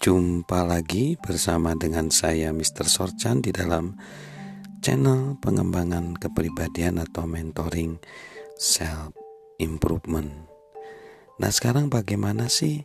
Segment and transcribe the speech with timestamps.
[0.00, 2.88] Jumpa lagi bersama dengan saya Mr.
[2.88, 4.00] Sorchan di dalam
[4.80, 8.00] channel pengembangan kepribadian atau mentoring
[8.56, 9.12] self
[9.60, 10.48] improvement.
[11.36, 12.80] Nah, sekarang bagaimana sih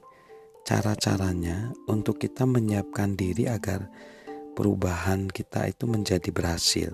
[0.67, 3.87] cara-caranya untuk kita menyiapkan diri agar
[4.51, 6.91] perubahan kita itu menjadi berhasil?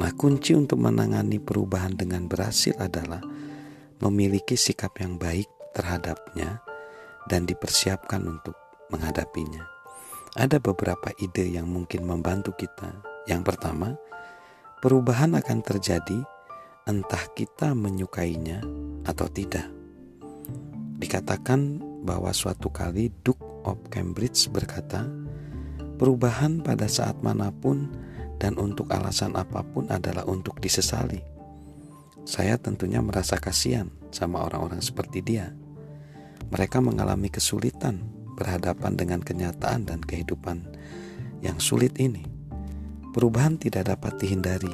[0.00, 3.20] Nah, kunci untuk menangani perubahan dengan berhasil adalah
[4.00, 6.64] memiliki sikap yang baik terhadapnya
[7.28, 9.64] dan dipersiapkan untuk menghadapinya.
[10.38, 13.02] Ada beberapa ide yang mungkin membantu kita.
[13.26, 13.98] Yang pertama,
[14.78, 16.22] perubahan akan terjadi
[16.86, 18.62] entah kita menyukainya
[19.06, 19.66] atau tidak.
[21.00, 25.06] Dikatakan bahwa suatu kali Duke of Cambridge berkata,
[25.98, 27.90] perubahan pada saat mana pun
[28.40, 31.20] dan untuk alasan apa pun adalah untuk disesali.
[32.24, 35.52] Saya tentunya merasa kasihan sama orang-orang seperti dia.
[36.48, 40.64] Mereka mengalami kesulitan berhadapan dengan kenyataan dan kehidupan
[41.44, 42.24] yang sulit ini.
[43.12, 44.72] Perubahan tidak dapat dihindari.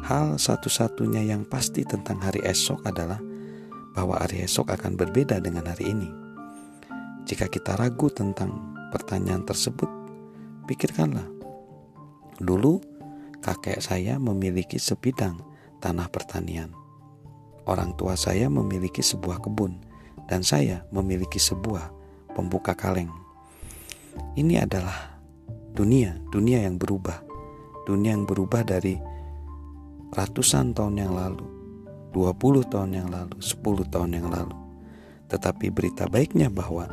[0.00, 3.20] Hal satu-satunya yang pasti tentang hari esok adalah
[3.92, 6.08] bahwa hari esok akan berbeda dengan hari ini.
[7.28, 8.54] Jika kita ragu tentang
[8.94, 9.90] pertanyaan tersebut,
[10.70, 11.36] pikirkanlah
[12.36, 12.84] Dulu
[13.40, 15.40] kakek saya memiliki sebidang
[15.80, 16.68] tanah pertanian.
[17.64, 19.80] Orang tua saya memiliki sebuah kebun
[20.28, 21.95] dan saya memiliki sebuah
[22.36, 23.08] pembuka kaleng.
[24.36, 25.16] Ini adalah
[25.72, 27.24] dunia, dunia yang berubah.
[27.88, 29.00] Dunia yang berubah dari
[30.12, 31.46] ratusan tahun yang lalu,
[32.12, 34.56] 20 tahun yang lalu, 10 tahun yang lalu.
[35.32, 36.84] Tetapi berita baiknya bahwa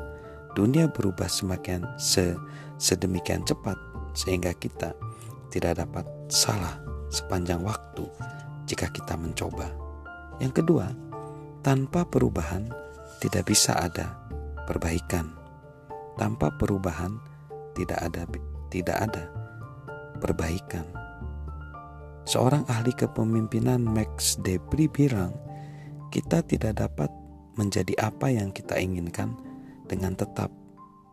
[0.56, 2.34] dunia berubah semakin se
[2.80, 3.76] sedemikian cepat
[4.14, 4.94] sehingga kita
[5.50, 6.78] tidak dapat salah
[7.10, 8.06] sepanjang waktu
[8.66, 9.70] jika kita mencoba.
[10.42, 10.90] Yang kedua,
[11.62, 12.70] tanpa perubahan
[13.22, 14.23] tidak bisa ada
[14.66, 15.34] perbaikan.
[16.16, 17.18] Tanpa perubahan
[17.74, 18.24] tidak ada
[18.70, 19.24] tidak ada
[20.22, 20.86] perbaikan.
[22.24, 25.36] Seorang ahli kepemimpinan Max Debris bilang,
[26.08, 27.12] kita tidak dapat
[27.60, 29.36] menjadi apa yang kita inginkan
[29.92, 30.48] dengan tetap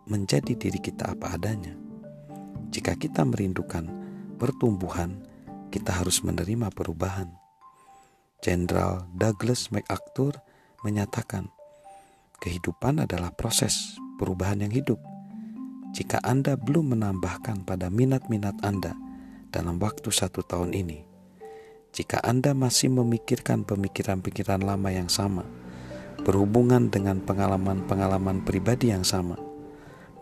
[0.06, 1.74] menjadi diri kita apa adanya.
[2.70, 3.90] Jika kita merindukan
[4.38, 5.26] pertumbuhan,
[5.74, 7.34] kita harus menerima perubahan.
[8.40, 10.38] Jenderal Douglas MacArthur
[10.86, 11.50] menyatakan,
[12.40, 14.98] kehidupan adalah proses perubahan yang hidup.
[15.92, 18.96] Jika Anda belum menambahkan pada minat-minat Anda
[19.52, 21.04] dalam waktu satu tahun ini,
[21.90, 25.42] jika Anda masih memikirkan pemikiran-pikiran lama yang sama,
[26.22, 29.34] berhubungan dengan pengalaman-pengalaman pribadi yang sama,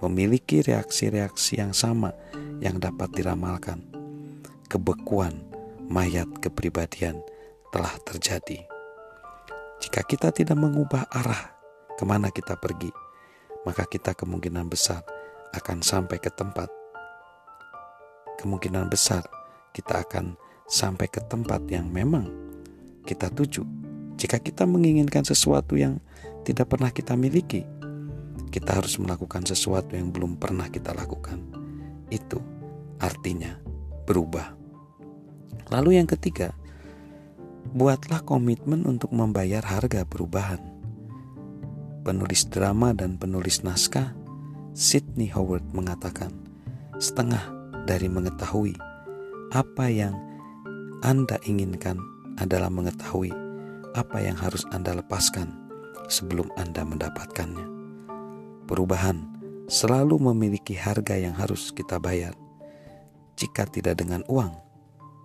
[0.01, 2.17] memiliki reaksi-reaksi yang sama
[2.65, 3.84] yang dapat diramalkan,
[4.73, 5.45] kebekuan
[5.93, 7.21] mayat kepribadian
[7.69, 8.65] telah terjadi.
[9.78, 11.58] Jika kita tidak mengubah arah
[11.98, 12.94] ke mana kita pergi,
[13.66, 15.03] maka kita kemungkinan besar
[15.50, 16.70] akan sampai ke tempat.
[18.38, 19.26] Kemungkinan besar
[19.75, 20.38] kita akan
[20.70, 22.31] sampai ke tempat yang memang
[23.03, 23.66] kita tuju.
[24.14, 25.98] Jika kita menginginkan sesuatu yang
[26.47, 27.66] tidak pernah kita miliki,
[28.54, 31.42] kita harus melakukan sesuatu yang belum pernah kita lakukan.
[32.15, 32.38] Itu
[33.03, 33.59] artinya
[34.06, 34.54] berubah.
[35.69, 36.54] Lalu yang ketiga,
[37.75, 40.78] buatlah komitmen untuk membayar harga perubahan.
[42.06, 44.14] Penulis drama dan penulis naskah
[44.72, 46.31] Sidney Howard mengatakan,
[47.03, 47.42] setengah
[47.84, 48.75] dari mengetahui
[49.50, 50.14] apa yang
[51.03, 51.98] Anda inginkan
[52.38, 53.32] adalah mengetahui
[53.97, 55.50] apa yang harus Anda lepaskan
[56.06, 57.66] sebelum Anda mendapatkannya.
[58.69, 59.25] Perubahan
[59.66, 62.36] selalu memiliki harga yang harus kita bayar.
[63.38, 64.53] Jika tidak dengan uang,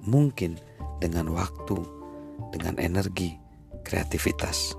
[0.05, 0.59] mungkin
[1.03, 1.77] dengan waktu,
[2.55, 3.35] dengan energi,
[3.83, 4.75] kreativitas.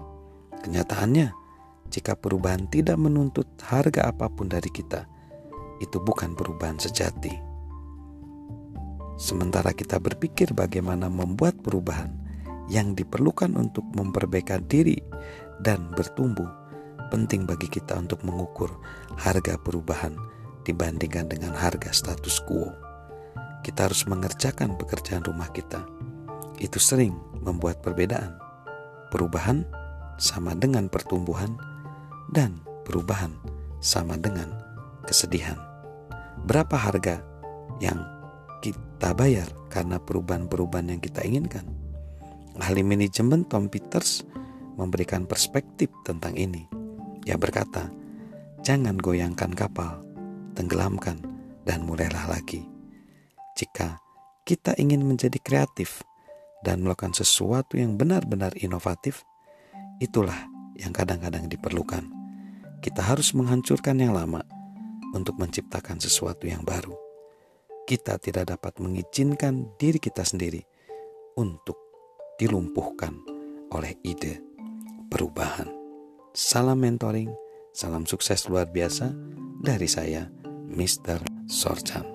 [0.64, 1.43] Kenyataannya,
[1.94, 5.06] jika perubahan tidak menuntut harga apa pun dari kita,
[5.78, 7.30] itu bukan perubahan sejati.
[9.14, 12.10] Sementara kita berpikir bagaimana membuat perubahan
[12.66, 14.98] yang diperlukan untuk memperbaiki diri
[15.62, 16.50] dan bertumbuh,
[17.14, 18.74] penting bagi kita untuk mengukur
[19.14, 20.18] harga perubahan
[20.66, 22.84] dibandingkan dengan harga status quo
[23.64, 25.88] kita harus mengerjakan pekerjaan rumah kita.
[26.60, 28.36] Itu sering membuat perbedaan.
[29.08, 29.64] Perubahan
[30.20, 31.56] sama dengan pertumbuhan,
[32.32, 33.32] dan perubahan
[33.84, 34.48] sama dengan
[35.04, 35.56] kesedihan.
[36.44, 37.20] Berapa harga
[37.80, 38.00] yang
[38.64, 41.64] kita bayar karena perubahan-perubahan yang kita inginkan?
[42.60, 44.22] Ahli manajemen Tom Peters
[44.78, 46.64] memberikan perspektif tentang ini.
[47.26, 47.90] Ia berkata,
[48.62, 50.00] "Jangan goyangkan kapal,
[50.54, 51.18] tenggelamkan,
[51.66, 52.62] dan mulailah lagi."
[53.58, 53.98] Jika
[54.44, 56.04] kita ingin menjadi kreatif
[56.62, 59.24] dan melakukan sesuatu yang benar-benar inovatif,
[59.98, 62.06] itulah yang kadang-kadang diperlukan.
[62.84, 64.44] Kita harus menghancurkan yang lama
[65.16, 66.92] untuk menciptakan sesuatu yang baru.
[67.84, 70.60] Kita tidak dapat mengizinkan diri kita sendiri
[71.36, 71.76] untuk
[72.40, 73.14] dilumpuhkan
[73.72, 74.40] oleh ide
[75.10, 75.70] perubahan.
[76.34, 77.30] Salam mentoring,
[77.70, 79.14] salam sukses luar biasa
[79.62, 80.26] dari saya,
[80.66, 81.22] Mr.
[81.46, 82.13] Sorchan.